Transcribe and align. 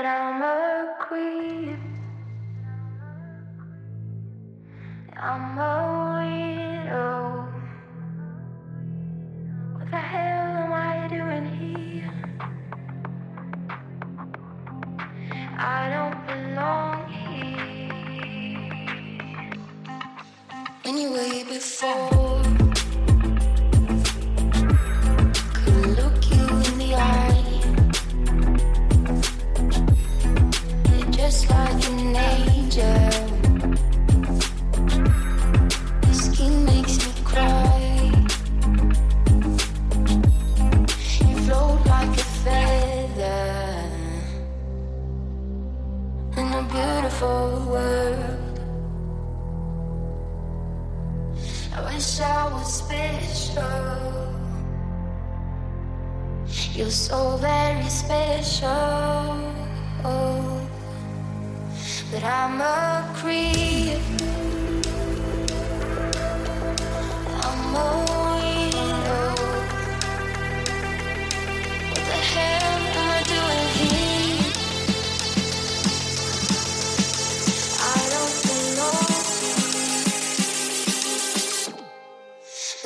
and 0.00 0.08
I'm 0.08 0.40
a 0.40 0.96
queen. 0.98 1.76
I'm 5.14 5.58
a 5.58 5.72
widow. 6.16 7.46
What 9.74 9.90
the 9.90 9.98
hell 9.98 10.56
am 10.62 10.72
I 10.72 11.06
doing 11.08 11.46
here? 11.60 12.10
I 15.58 15.90
don't 15.94 16.20
belong 16.30 16.98
here. 17.10 18.30
Anyway, 20.86 21.44
before. 21.44 22.19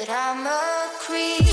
that 0.06 0.10
I'm 0.10 0.46
a 0.46 0.90
creep. 1.00 1.43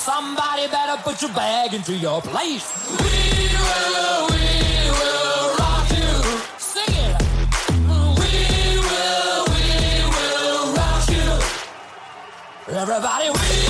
Somebody 0.00 0.66
better 0.68 0.96
put 1.02 1.20
your 1.20 1.30
bag 1.32 1.74
into 1.74 1.94
your 1.94 2.22
place. 2.22 2.72
We 2.88 2.96
will, 3.52 4.28
we 4.30 4.90
will 4.98 5.56
rock 5.58 5.90
you. 5.90 6.40
Sing 6.56 6.88
it. 6.88 7.20
We 8.16 8.80
will, 8.88 9.44
we 9.52 9.64
will 10.14 10.72
rock 10.72 11.06
you. 11.10 11.28
Everybody, 12.74 13.28
we 13.28 13.69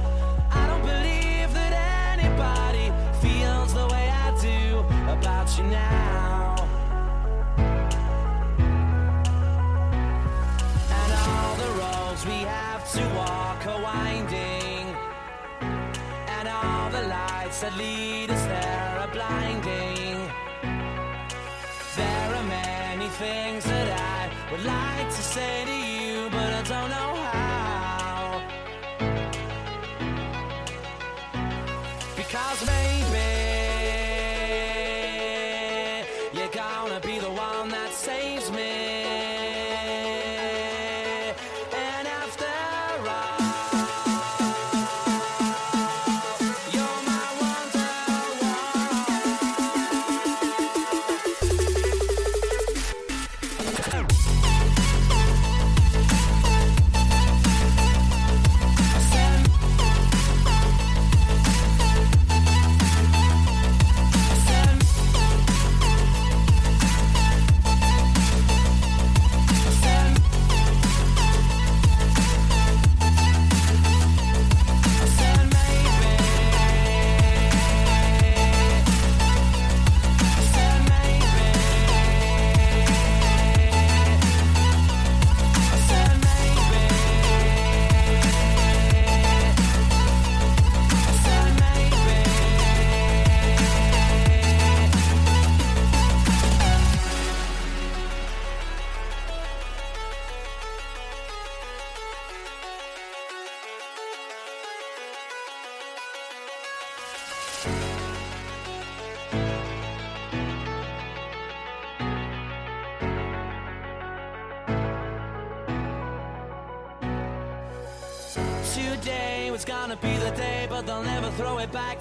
Lights 17.51 17.61
that 17.61 17.77
lead 17.77 18.31
us 18.31 18.45
there 18.45 18.99
are 19.01 19.07
blinding. 19.11 20.15
There 21.97 22.35
are 22.35 22.43
many 22.43 23.09
things 23.09 23.65
that 23.65 23.89
I 23.99 24.51
would 24.51 24.63
like 24.63 25.07
to 25.09 25.21
say 25.21 25.65
to 25.65 25.73
you, 25.73 26.29
but 26.29 26.53
I 26.53 26.61
don't 26.61 26.89
know 26.89 27.10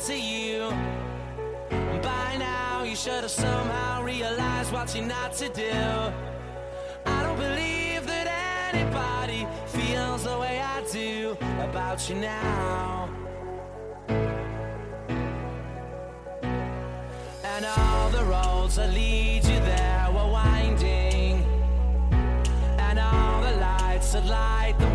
to 0.07 0.19
you. 0.19 0.71
By 2.03 2.37
now, 2.39 2.85
you 2.85 2.97
should 2.97 3.23
have 3.23 3.31
somehow 3.31 4.03
realized 4.03 4.73
what 4.73 4.95
you're 4.95 5.05
not 5.05 5.35
to 5.35 5.49
do. 5.51 5.73
I 7.05 7.23
don't 7.23 7.37
believe 7.37 8.07
that 8.07 8.73
anybody 8.73 9.47
feels 9.67 10.25
the 10.25 10.39
way 10.39 10.59
I 10.61 10.83
do 10.91 11.37
about 11.61 12.09
you 12.09 12.15
now. 12.15 13.11
And 17.45 17.67
all 17.67 18.09
the 18.09 18.25
roads 18.25 18.77
that 18.77 18.95
lead 18.95 19.45
you 19.45 19.61
there 19.61 20.09
were 20.15 20.31
winding. 20.31 21.45
And 22.79 22.99
all 22.99 23.43
the 23.43 23.57
lights 23.59 24.13
that 24.15 24.25
light 24.25 24.77
the 24.79 24.90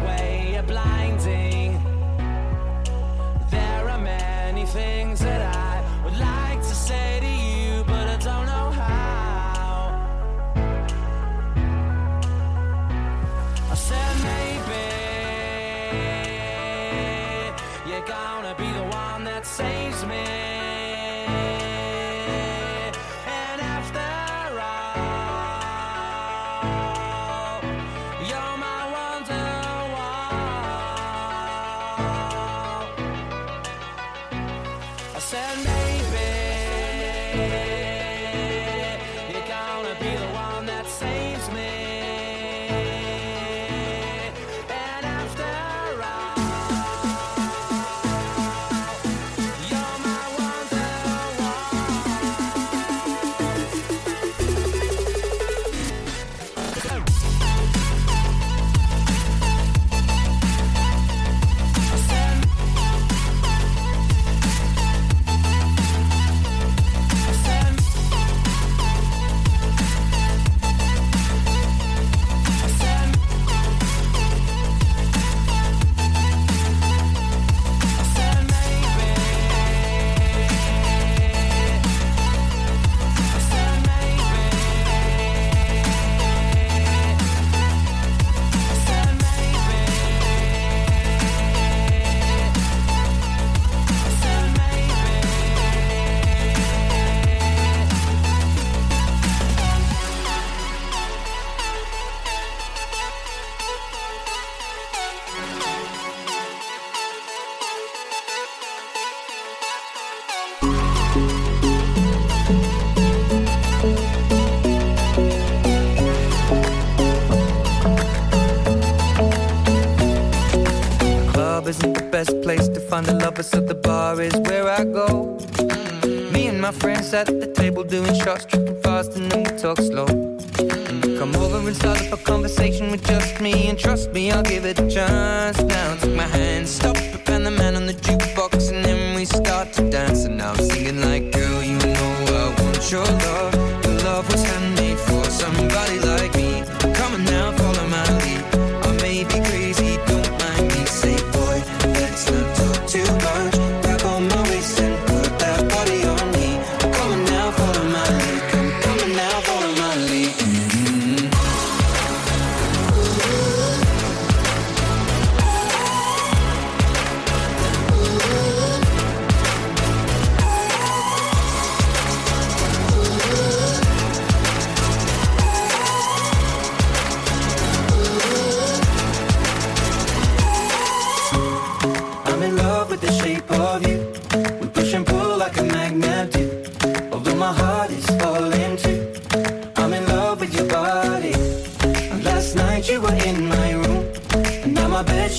friends 126.80 127.14
at 127.14 127.28
the 127.28 127.48
table 127.48 127.84
doing 127.84 128.14
shots, 128.16 128.46
tripping 128.46 128.80
fast, 128.82 129.16
and 129.16 129.32
then 129.32 129.44
we 129.44 129.52
talk 129.60 129.78
slow. 129.78 130.06
And 130.08 131.06
you 131.06 131.18
come 131.18 131.36
over 131.36 131.58
and 131.68 131.76
start 131.76 132.02
up 132.02 132.20
a 132.20 132.24
conversation 132.24 132.92
with 132.92 133.04
just 133.06 133.40
me, 133.42 133.68
and 133.70 133.78
trust 133.78 134.12
me, 134.12 134.32
I'll 134.32 134.44
give 134.44 134.66
it 134.66 134.80
a 134.80 134.90
chance. 134.90 135.62
Now 135.62 135.96
take 135.96 136.16
my 136.16 136.24
hand, 136.24 136.68
stop 136.68 136.95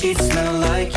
sheets 0.06 0.28
smell 0.28 0.60
like 0.60 0.95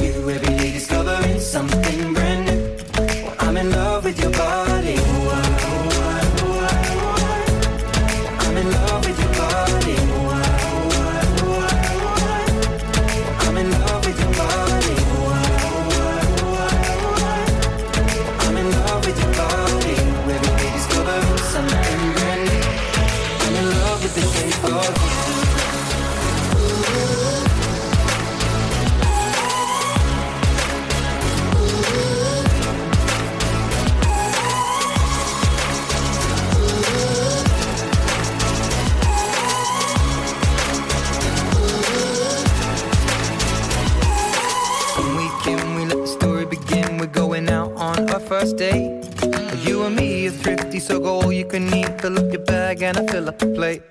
and 52.90 52.98
I 52.98 53.12
fill 53.12 53.30
up 53.30 53.38
the 53.38 53.46
plate. 53.48 53.84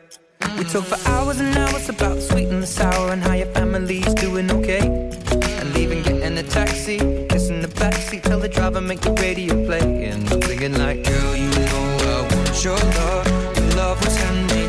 We 0.58 0.64
talk 0.64 0.84
for 0.84 0.98
hours 1.08 1.38
and 1.38 1.56
hours 1.56 1.88
about 1.88 2.16
the 2.16 2.20
sweet 2.20 2.48
and 2.48 2.60
the 2.60 2.66
sour 2.66 3.12
and 3.12 3.22
how 3.22 3.34
your 3.34 3.46
family's 3.46 4.12
doing 4.14 4.50
okay. 4.50 4.84
And 5.60 5.74
leaving, 5.74 6.02
getting 6.02 6.36
a 6.36 6.42
taxi, 6.42 6.98
kissing 7.28 7.60
the 7.62 7.68
backseat, 7.68 8.22
tell 8.22 8.40
the 8.40 8.48
driver 8.48 8.80
make 8.80 9.00
the 9.00 9.12
radio 9.12 9.54
play. 9.66 10.06
And 10.06 10.28
I'm 10.32 10.40
thinking, 10.40 10.76
like, 10.78 11.04
girl, 11.04 11.36
you 11.36 11.48
know 11.48 11.86
I 12.12 12.34
want 12.34 12.64
your 12.64 12.78
love. 12.98 13.56
Your 13.56 13.70
love 13.76 14.04
was 14.04 14.16
handmade. 14.16 14.67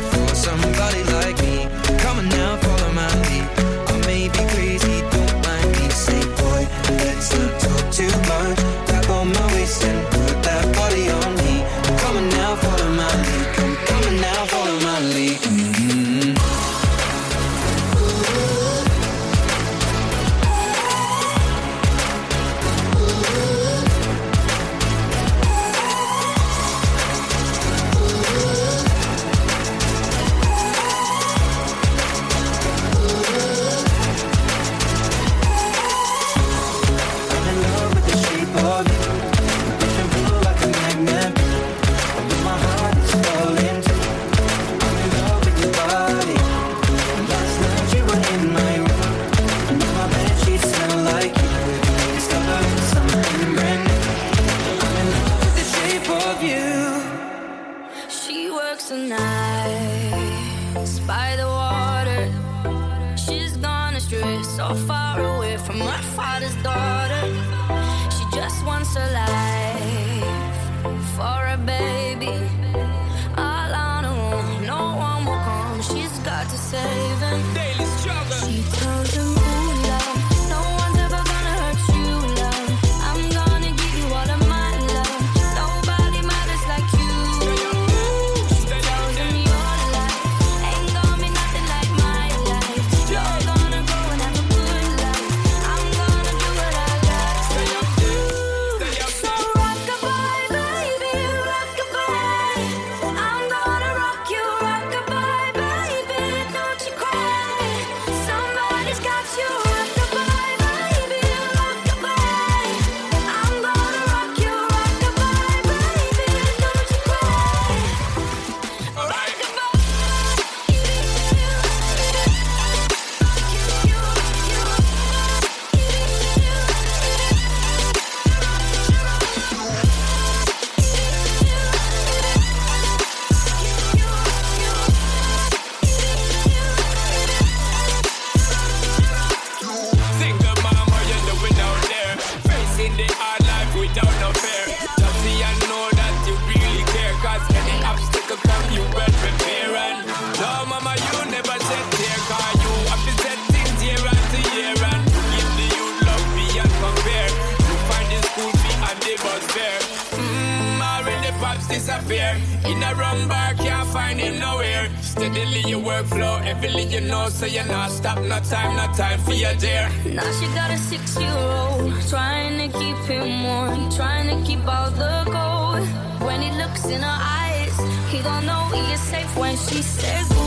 disappear. 161.70 162.36
In 162.66 162.82
a 162.82 162.94
wrong 162.94 163.28
bar, 163.28 163.54
can't 163.54 163.88
find 163.88 164.18
him 164.20 164.38
nowhere. 164.38 164.90
Steadily 165.00 165.62
your 165.66 165.80
workflow, 165.80 166.44
everything 166.44 166.90
you 166.90 167.00
know, 167.00 167.28
so 167.28 167.46
you're 167.46 167.64
not 167.64 167.90
stop. 167.90 168.18
No 168.22 168.38
time, 168.40 168.76
no 168.76 168.86
time 168.94 169.18
for 169.20 169.32
your 169.32 169.54
dear. 169.54 169.88
Now 170.04 170.30
she 170.38 170.46
got 170.58 170.70
a 170.70 170.78
six 170.78 171.18
year 171.18 171.32
old, 171.32 171.92
trying 172.08 172.58
to 172.62 172.78
keep 172.78 172.96
him 173.08 173.44
warm, 173.44 173.90
trying 173.90 174.26
to 174.28 174.46
keep 174.46 174.66
all 174.66 174.90
the 174.90 175.24
gold. 175.36 175.86
When 176.26 176.42
he 176.42 176.50
looks 176.60 176.84
in 176.86 177.00
her 177.00 177.18
eyes, 177.40 177.76
he 178.10 178.20
don't 178.22 178.44
know 178.44 178.62
he 178.74 178.92
is 178.92 179.00
safe 179.00 179.36
when 179.36 179.56
she 179.56 179.82
says. 179.82 180.39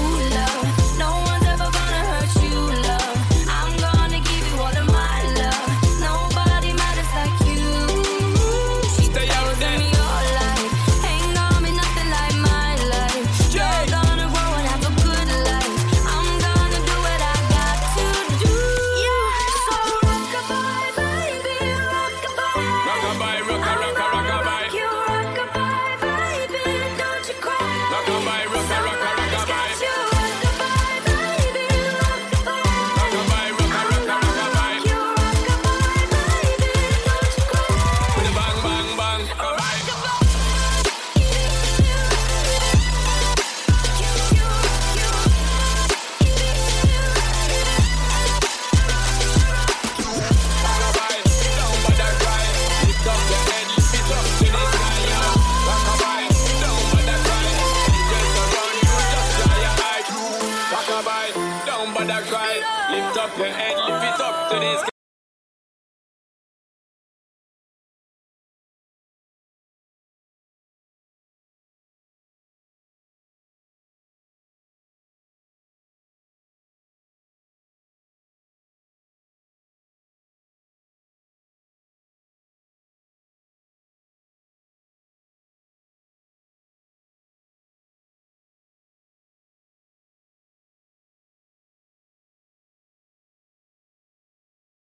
Lift 62.91 63.17
up 63.17 63.37
your 63.37 63.47
head, 63.47 63.77
lift 63.77 64.15
it 64.15 64.21
up 64.21 64.51
to 64.51 64.59
this. 64.59 64.92